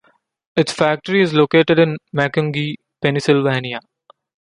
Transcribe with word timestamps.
Its 0.55 0.71
factory 0.73 1.21
is 1.21 1.31
located 1.31 1.77
in 1.77 1.95
Macungie, 2.11 2.77
Pennsylvania. 3.03 3.79